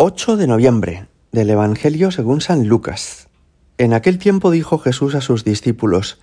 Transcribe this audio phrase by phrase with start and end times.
[0.00, 3.26] 8 de noviembre del Evangelio según San Lucas.
[3.78, 6.20] En aquel tiempo dijo Jesús a sus discípulos,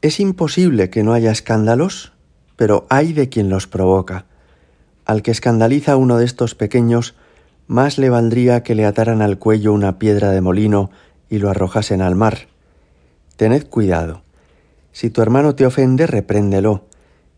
[0.00, 2.14] Es imposible que no haya escándalos,
[2.56, 4.24] pero hay de quien los provoca.
[5.04, 7.14] Al que escandaliza a uno de estos pequeños,
[7.66, 10.90] más le valdría que le ataran al cuello una piedra de molino
[11.28, 12.48] y lo arrojasen al mar.
[13.36, 14.22] Tened cuidado.
[14.92, 16.86] Si tu hermano te ofende, repréndelo,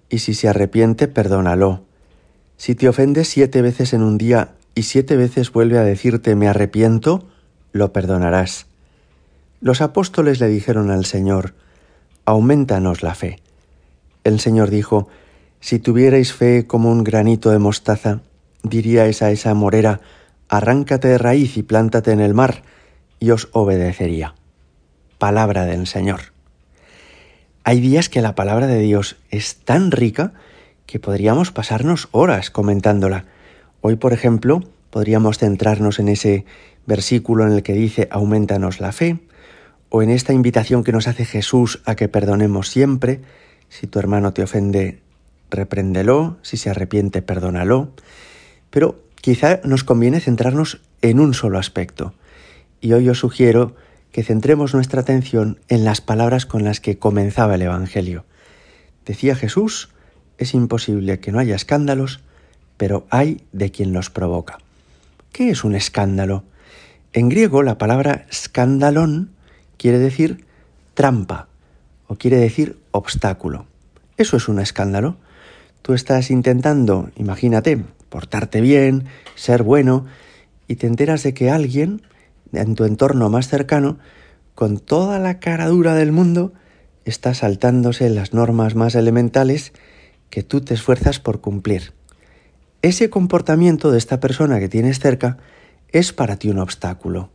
[0.08, 1.82] y si se arrepiente, perdónalo.
[2.58, 6.48] Si te ofende siete veces en un día y siete veces vuelve a decirte me
[6.48, 7.28] arrepiento,
[7.72, 8.66] lo perdonarás.
[9.60, 11.54] Los apóstoles le dijeron al Señor,
[12.24, 13.40] aumentanos la fe.
[14.24, 15.08] El Señor dijo,
[15.60, 18.20] si tuvierais fe como un granito de mostaza,
[18.62, 20.00] diríais a esa morera,
[20.48, 22.62] arráncate de raíz y plántate en el mar,
[23.20, 24.34] y os obedecería.
[25.18, 26.34] Palabra del Señor.
[27.62, 30.34] Hay días que la palabra de Dios es tan rica
[30.84, 33.24] que podríamos pasarnos horas comentándola.
[33.86, 36.46] Hoy, por ejemplo, podríamos centrarnos en ese
[36.86, 39.18] versículo en el que dice aumentanos la fe,
[39.90, 43.20] o en esta invitación que nos hace Jesús a que perdonemos siempre,
[43.68, 45.02] si tu hermano te ofende,
[45.50, 47.90] repréndelo, si se arrepiente, perdónalo,
[48.70, 52.14] pero quizá nos conviene centrarnos en un solo aspecto.
[52.80, 53.76] Y hoy os sugiero
[54.12, 58.24] que centremos nuestra atención en las palabras con las que comenzaba el Evangelio.
[59.04, 59.90] Decía Jesús,
[60.38, 62.22] es imposible que no haya escándalos,
[62.76, 64.58] pero hay de quien los provoca.
[65.32, 66.44] ¿Qué es un escándalo?
[67.12, 69.30] En griego la palabra escandalón
[69.76, 70.44] quiere decir
[70.94, 71.48] trampa
[72.06, 73.66] o quiere decir obstáculo.
[74.16, 75.16] Eso es un escándalo.
[75.82, 80.06] Tú estás intentando, imagínate, portarte bien, ser bueno,
[80.66, 82.02] y te enteras de que alguien
[82.52, 83.98] en tu entorno más cercano,
[84.54, 86.52] con toda la cara dura del mundo,
[87.04, 89.72] está saltándose las normas más elementales
[90.30, 91.92] que tú te esfuerzas por cumplir
[92.84, 95.38] ese comportamiento de esta persona que tienes cerca
[95.88, 97.30] es para ti un obstáculo.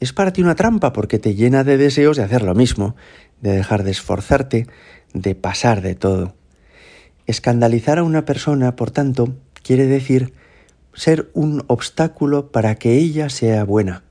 [0.00, 2.96] Es para ti una trampa porque te llena de deseos de hacer lo mismo,
[3.40, 4.66] de dejar de esforzarte,
[5.14, 6.34] de pasar de todo.
[7.26, 10.34] Escandalizar a una persona, por tanto, quiere decir
[10.92, 14.02] ser un obstáculo para que ella sea buena,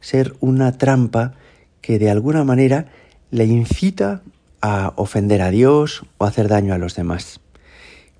[0.00, 1.32] ser una trampa
[1.80, 2.88] que de alguna manera
[3.30, 4.20] le incita
[4.60, 7.40] a ofender a Dios o hacer daño a los demás.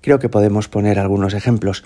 [0.05, 1.83] Creo que podemos poner algunos ejemplos.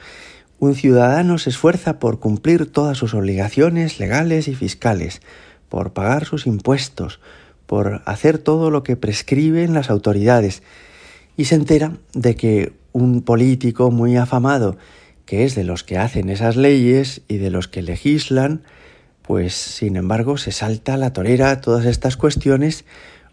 [0.59, 5.22] Un ciudadano se esfuerza por cumplir todas sus obligaciones legales y fiscales,
[5.69, 7.22] por pagar sus impuestos,
[7.66, 10.63] por hacer todo lo que prescriben las autoridades,
[11.38, 14.75] y se entera de que un político muy afamado,
[15.25, 18.63] que es de los que hacen esas leyes y de los que legislan,
[19.22, 22.84] pues sin embargo se salta a la torera todas estas cuestiones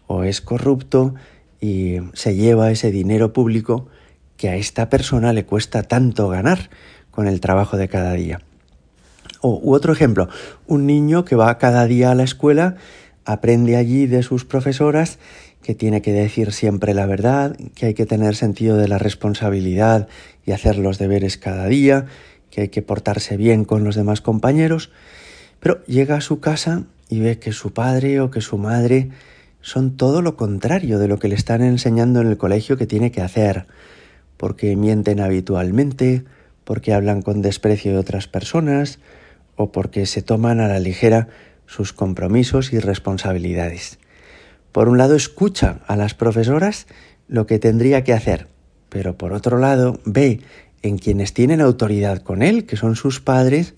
[0.05, 1.13] o es corrupto
[1.59, 3.89] y se lleva ese dinero público
[4.37, 6.69] que a esta persona le cuesta tanto ganar
[7.11, 8.41] con el trabajo de cada día.
[9.41, 10.29] O u otro ejemplo,
[10.67, 12.75] un niño que va cada día a la escuela,
[13.25, 15.19] aprende allí de sus profesoras
[15.61, 20.07] que tiene que decir siempre la verdad, que hay que tener sentido de la responsabilidad
[20.45, 22.05] y hacer los deberes cada día,
[22.49, 24.91] que hay que portarse bien con los demás compañeros,
[25.59, 29.09] pero llega a su casa y ve que su padre o que su madre
[29.61, 33.11] son todo lo contrario de lo que le están enseñando en el colegio que tiene
[33.11, 33.65] que hacer
[34.37, 36.23] porque mienten habitualmente,
[36.63, 38.99] porque hablan con desprecio de otras personas
[39.55, 41.27] o porque se toman a la ligera
[41.65, 43.99] sus compromisos y responsabilidades.
[44.71, 46.87] Por un lado, escucha a las profesoras
[47.27, 48.47] lo que tendría que hacer,
[48.89, 50.41] pero por otro lado, ve
[50.81, 53.73] en quienes tienen autoridad con él, que son sus padres,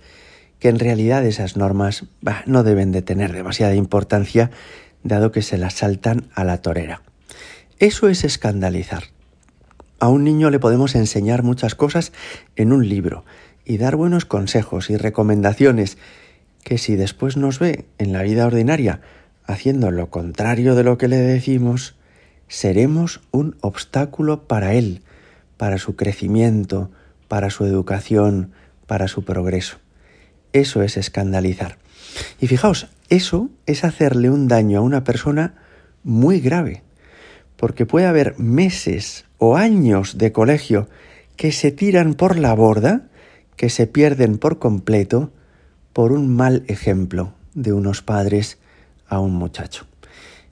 [0.59, 2.05] que en realidad esas normas
[2.45, 4.51] no deben de tener demasiada importancia,
[5.03, 7.01] dado que se las saltan a la torera.
[7.79, 9.03] Eso es escandalizar.
[9.99, 12.13] A un niño le podemos enseñar muchas cosas
[12.55, 13.25] en un libro
[13.65, 15.97] y dar buenos consejos y recomendaciones
[16.63, 19.01] que si después nos ve en la vida ordinaria
[19.45, 21.95] haciendo lo contrario de lo que le decimos,
[22.47, 25.01] seremos un obstáculo para él,
[25.57, 26.91] para su crecimiento,
[27.27, 28.51] para su educación,
[28.87, 29.77] para su progreso.
[30.53, 31.77] Eso es escandalizar.
[32.39, 35.55] Y fijaos, eso es hacerle un daño a una persona
[36.03, 36.83] muy grave,
[37.59, 40.87] porque puede haber meses o años de colegio
[41.35, 43.09] que se tiran por la borda,
[43.57, 45.33] que se pierden por completo
[45.91, 48.59] por un mal ejemplo de unos padres
[49.09, 49.85] a un muchacho.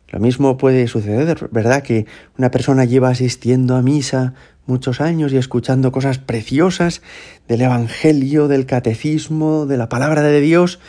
[0.09, 1.81] Lo mismo puede suceder, ¿verdad?
[1.81, 2.05] Que
[2.37, 4.33] una persona lleva asistiendo a misa
[4.65, 7.01] muchos años y escuchando cosas preciosas
[7.47, 10.79] del Evangelio, del catecismo, de la palabra de Dios,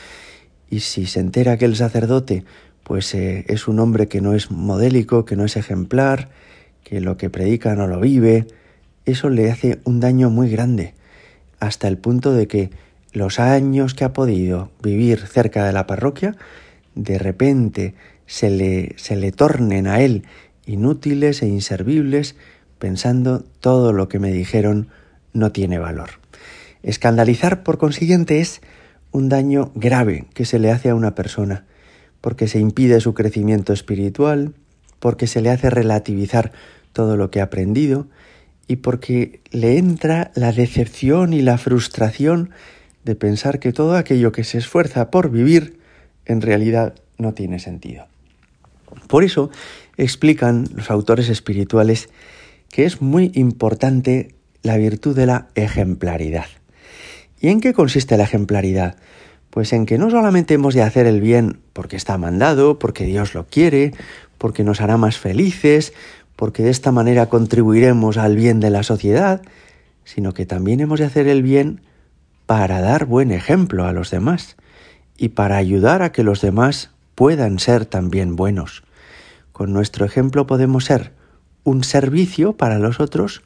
[0.69, 2.45] y si se entera que el sacerdote
[2.89, 6.31] pues eh, es un hombre que no es modélico, que no es ejemplar,
[6.83, 8.47] que lo que predica no lo vive,
[9.05, 10.95] eso le hace un daño muy grande,
[11.61, 12.71] hasta el punto de que
[13.13, 16.35] los años que ha podido vivir cerca de la parroquia,
[16.95, 17.95] de repente
[18.27, 20.25] se le, se le tornen a él
[20.65, 22.37] inútiles e inservibles,
[22.79, 24.89] pensando todo lo que me dijeron
[25.35, 26.11] no tiene valor.
[26.83, 28.63] Escandalizar, por consiguiente, es
[29.11, 31.65] un daño grave que se le hace a una persona,
[32.21, 34.55] porque se impide su crecimiento espiritual,
[34.99, 36.53] porque se le hace relativizar
[36.93, 38.07] todo lo que ha aprendido
[38.67, 42.51] y porque le entra la decepción y la frustración
[43.05, 45.79] de pensar que todo aquello que se esfuerza por vivir
[46.27, 48.07] en realidad no tiene sentido.
[49.07, 49.51] Por eso
[49.97, 52.09] explican los autores espirituales
[52.71, 56.47] que es muy importante la virtud de la ejemplaridad.
[57.41, 58.97] ¿Y en qué consiste la ejemplaridad?
[59.51, 63.35] Pues en que no solamente hemos de hacer el bien porque está mandado, porque Dios
[63.35, 63.93] lo quiere,
[64.37, 65.93] porque nos hará más felices,
[66.37, 69.43] porque de esta manera contribuiremos al bien de la sociedad,
[70.05, 71.81] sino que también hemos de hacer el bien
[72.47, 74.57] para dar buen ejemplo a los demás
[75.17, 78.85] y para ayudar a que los demás puedan ser también buenos.
[79.53, 81.13] Con nuestro ejemplo podemos ser
[81.65, 83.43] un servicio para los otros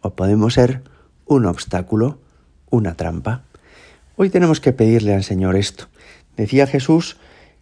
[0.00, 0.82] o podemos ser
[1.26, 2.20] un obstáculo,
[2.70, 3.42] una trampa.
[4.18, 5.88] Hoy tenemos que pedirle al Señor esto.
[6.38, 7.18] Decía Jesús,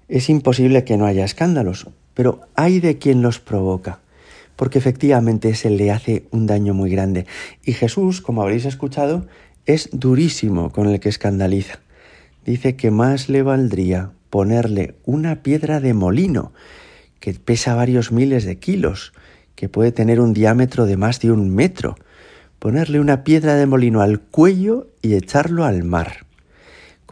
[0.08, 3.98] es imposible que no haya escándalos, pero hay de quien los provoca,
[4.54, 7.26] porque efectivamente se le hace un daño muy grande.
[7.64, 9.26] Y Jesús, como habréis escuchado,
[9.66, 11.80] es durísimo con el que escandaliza.
[12.46, 16.52] Dice que más le valdría ponerle una piedra de molino,
[17.18, 19.12] que pesa varios miles de kilos,
[19.56, 21.96] que puede tener un diámetro de más de un metro,
[22.60, 26.24] ponerle una piedra de molino al cuello y echarlo al mar.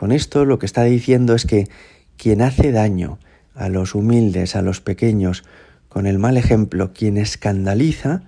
[0.02, 1.68] Con esto lo que está diciendo es que
[2.16, 3.20] quien hace daño
[3.54, 5.44] a los humildes, a los pequeños,
[5.88, 8.24] con el mal ejemplo, quien escandaliza,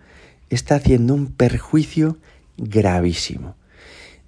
[0.51, 2.17] está haciendo un perjuicio
[2.59, 3.57] gravísimo.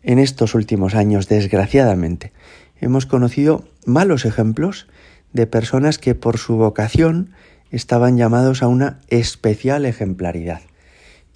[0.03, 2.33] En estos últimos años, desgraciadamente,
[2.81, 4.89] hemos conocido malos ejemplos
[5.33, 7.31] de personas que por su vocación
[7.71, 10.63] estaban llamados a una especial ejemplaridad.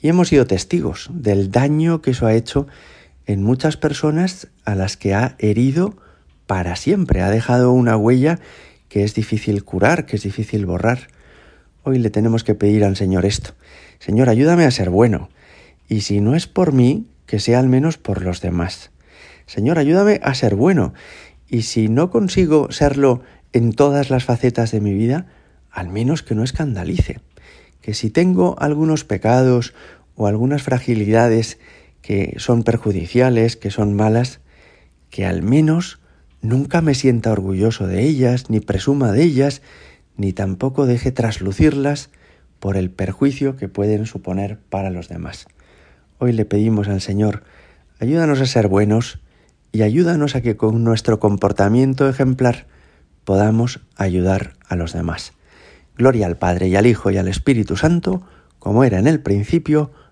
[0.03, 2.67] Y hemos sido testigos del daño que eso ha hecho
[3.32, 5.97] en muchas personas a las que ha herido
[6.49, 8.41] para siempre, ha dejado una huella
[8.88, 11.06] que es difícil curar, que es difícil borrar.
[11.85, 13.55] Hoy le tenemos que pedir al Señor esto.
[14.00, 15.29] Señor, ayúdame a ser bueno.
[15.88, 18.91] Y si no es por mí, que sea al menos por los demás.
[19.47, 20.93] Señor, ayúdame a ser bueno.
[21.49, 23.23] Y si no consigo serlo
[23.53, 25.27] en todas las facetas de mi vida,
[25.71, 27.21] al menos que no escandalice.
[27.81, 29.73] Que si tengo algunos pecados
[30.17, 31.59] o algunas fragilidades
[32.02, 34.41] que son perjudiciales, que son malas,
[35.11, 36.00] que al menos
[36.43, 39.62] nunca me sienta orgulloso de ellas, ni presuma de ellas,
[40.17, 42.11] ni tampoco deje traslucirlas
[42.58, 45.47] por el perjuicio que pueden suponer para los demás.
[46.19, 47.43] Hoy le pedimos al Señor,
[47.99, 49.20] ayúdanos a ser buenos
[49.73, 52.67] y ayúdanos a que con nuestro comportamiento ejemplar
[53.25, 55.32] podamos ayudar a los demás.
[55.96, 58.23] Gloria al Padre y al Hijo y al Espíritu Santo,
[58.58, 59.93] como era en el principio,